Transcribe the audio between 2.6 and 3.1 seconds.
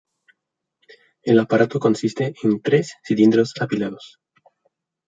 tres